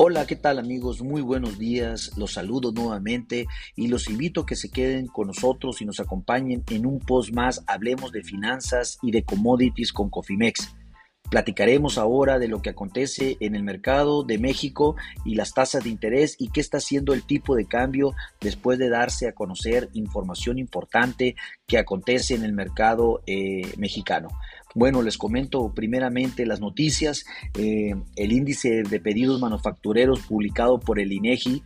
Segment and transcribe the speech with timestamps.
[0.00, 1.02] Hola, ¿qué tal amigos?
[1.02, 2.12] Muy buenos días.
[2.16, 6.62] Los saludo nuevamente y los invito a que se queden con nosotros y nos acompañen
[6.70, 7.64] en un post más.
[7.66, 10.72] Hablemos de finanzas y de commodities con Cofimex.
[11.30, 14.94] Platicaremos ahora de lo que acontece en el mercado de México
[15.24, 18.88] y las tasas de interés y qué está haciendo el tipo de cambio después de
[18.88, 21.34] darse a conocer información importante
[21.66, 24.28] que acontece en el mercado eh, mexicano.
[24.74, 27.24] Bueno, les comento primeramente las noticias.
[27.54, 31.62] Eh, el índice de pedidos manufactureros publicado por el INEGI,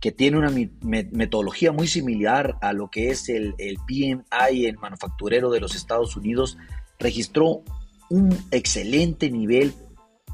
[0.00, 5.50] que tiene una metodología muy similar a lo que es el, el PMI, el manufacturero
[5.50, 6.56] de los Estados Unidos,
[6.98, 7.62] registró
[8.08, 9.74] un excelente nivel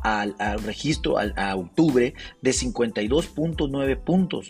[0.02, 4.46] al, registro a octubre de 52.9 puntos,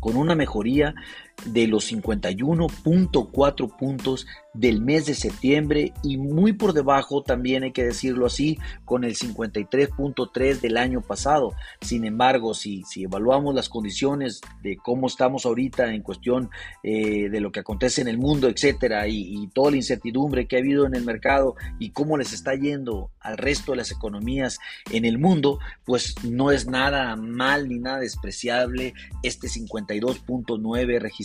[0.00, 0.94] con una mejoría
[1.46, 7.84] de los 51.4 puntos del mes de septiembre y muy por debajo, también hay que
[7.84, 11.54] decirlo así, con el 53.3 del año pasado.
[11.80, 16.50] Sin embargo, si, si evaluamos las condiciones de cómo estamos ahorita en cuestión
[16.82, 20.56] eh, de lo que acontece en el mundo, etcétera, y, y toda la incertidumbre que
[20.56, 24.60] ha habido en el mercado y cómo les está yendo al resto de las economías
[24.92, 31.23] en el mundo, pues no es nada mal ni nada despreciable este 52.9 registrado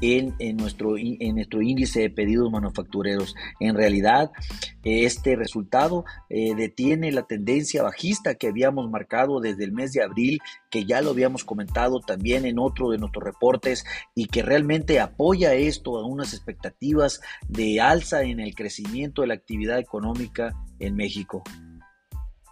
[0.00, 3.34] en, nuestro, en nuestro índice de pedidos manufactureros.
[3.60, 4.30] En realidad,
[4.82, 10.40] este resultado eh, detiene la tendencia bajista que habíamos marcado desde el mes de abril,
[10.70, 15.54] que ya lo habíamos comentado también en otro de nuestros reportes y que realmente apoya
[15.54, 21.42] esto a unas expectativas de alza en el crecimiento de la actividad económica en México.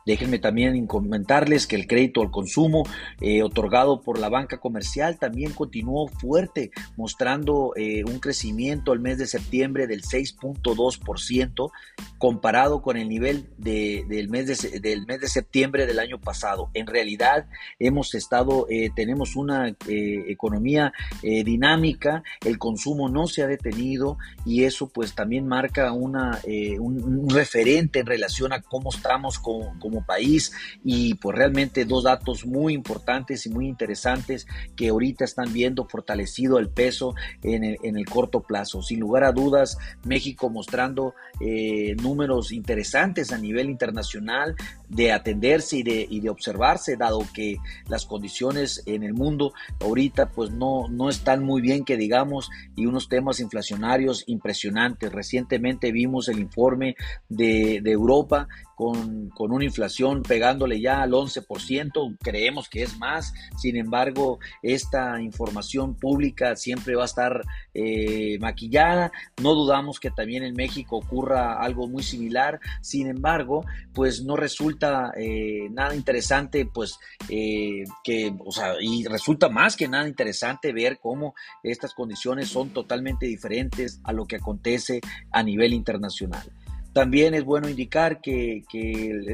[0.04, 2.82] Déjenme también comentarles que el crédito al consumo
[3.20, 9.18] eh, otorgado por la banca comercial también continuó fuerte, mostrando eh, un crecimiento al mes
[9.18, 11.70] de septiembre del 6.2%
[12.18, 16.70] comparado con el nivel del, mes de, del mes de septiembre del año pasado.
[16.74, 17.46] En realidad
[17.78, 20.92] hemos estado, eh, tenemos una economía
[21.22, 26.40] dinámica, el consumo no se ha detenido y eso pues también marca una,
[26.78, 32.46] un, referente en relación a cómo estamos con como país y pues realmente dos datos
[32.46, 38.40] muy importantes y muy interesantes que ahorita están viendo fortalecido el peso en el, corto
[38.40, 38.82] plazo.
[38.82, 44.56] Sin lugar a dudas, México mostrando eh, números interesantes a nivel internacional
[44.92, 47.56] de atenderse y de, y de observarse, dado que
[47.88, 52.84] las condiciones en el mundo ahorita pues no, no están muy bien que digamos y
[52.86, 55.10] unos temas inflacionarios impresionantes.
[55.10, 56.94] Recientemente vimos el informe
[57.28, 63.32] de, de Europa con, con, una inflación pegándole ya al 11%, creemos que es más,
[63.56, 67.42] sin embargo, esta información pública siempre va a estar
[67.74, 74.24] eh, maquillada, no dudamos que también en México ocurra algo muy similar, sin embargo, pues
[74.24, 74.81] no resulta
[75.16, 76.98] eh, nada interesante, pues
[77.28, 82.70] eh, que, o sea, y resulta más que nada interesante ver cómo estas condiciones son
[82.70, 85.00] totalmente diferentes a lo que acontece
[85.30, 86.42] a nivel internacional.
[86.92, 88.62] También es bueno indicar que,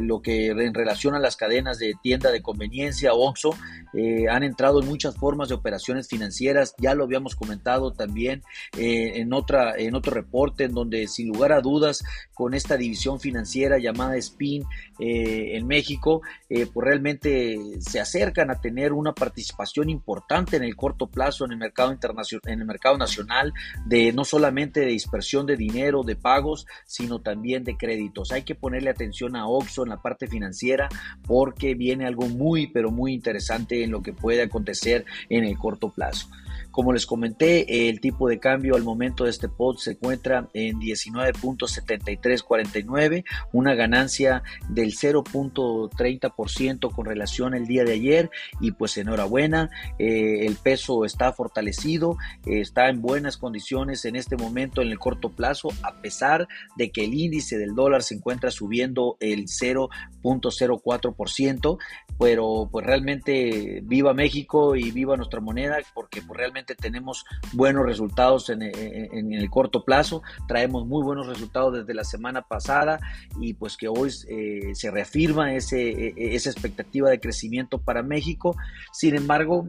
[0.03, 3.51] lo que en relación a las cadenas de tienda de conveniencia, OXO,
[3.95, 6.75] eh, han entrado en muchas formas de operaciones financieras.
[6.79, 8.43] Ya lo habíamos comentado también
[8.77, 13.19] eh, en, otra, en otro reporte, en donde sin lugar a dudas, con esta división
[13.19, 14.65] financiera llamada SPIN
[15.01, 21.09] eh, en México, pues realmente se acercan a tener una participación importante en el corto
[21.09, 23.53] plazo en el mercado internacional, en el mercado nacional,
[23.87, 28.33] de no solamente de dispersión de dinero, de pagos, sino también de créditos.
[28.33, 30.91] Hay que ponerle atención a Oxxo en la parte financiera
[31.27, 35.91] porque viene algo muy, pero muy interesante en lo que puede acontecer en el corto
[35.91, 36.29] plazo.
[36.71, 40.79] Como les comenté, el tipo de cambio al momento de este pod se encuentra en
[40.79, 48.31] 19.7349, una ganancia del 0.30% con relación al día de ayer
[48.61, 52.17] y pues enhorabuena, eh, el peso está fortalecido,
[52.47, 57.05] está en buenas condiciones en este momento en el corto plazo, a pesar de que
[57.05, 61.79] el índice del dólar se encuentra subiendo el 0.04%,
[62.19, 68.51] pero pues realmente viva México y viva nuestra moneda porque pues realmente tenemos buenos resultados
[68.51, 73.01] en, el corto plazo, traemos muy buenos resultados desde la semana pasada
[73.41, 78.03] y pues que hoy eh, se reafirma ese, e, e, esa expectativa de crecimiento para
[78.03, 78.57] México.
[78.93, 79.69] Sin embargo,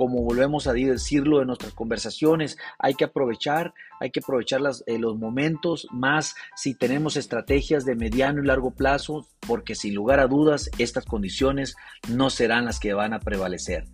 [0.00, 5.18] como volvemos a decirlo en nuestras conversaciones, hay que aprovechar, hay que aprovechar eh, los
[5.18, 10.70] momentos más si tenemos estrategias de mediano y largo plazo, porque sin lugar a dudas
[10.78, 11.76] estas condiciones
[12.08, 13.84] no serán las que van a prevalecer.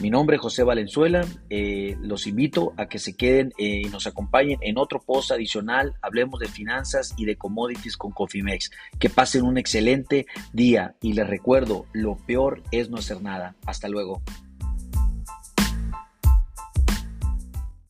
[0.00, 1.26] Mi nombre es José Valenzuela.
[1.50, 5.92] Eh, los invito a que se queden eh, y nos acompañen en otro post adicional.
[6.00, 8.70] Hablemos de finanzas y de commodities con Cofimex.
[8.98, 13.56] Que pasen un excelente día y les recuerdo, lo peor es no hacer nada.
[13.66, 14.22] Hasta luego.